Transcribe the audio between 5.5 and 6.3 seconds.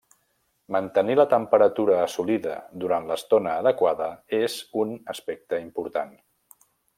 important.